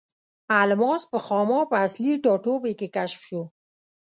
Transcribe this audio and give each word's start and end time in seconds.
الماس 0.61 1.03
په 1.11 1.17
خاما 1.25 1.59
په 1.71 1.75
اصلي 1.85 2.13
ټاټوبي 2.23 2.73
کې 2.79 2.87
کشف 2.95 3.19
شو. 3.27 3.43